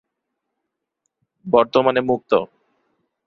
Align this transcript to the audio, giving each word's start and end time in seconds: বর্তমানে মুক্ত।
বর্তমানে 1.45 2.01
মুক্ত। 2.01 2.31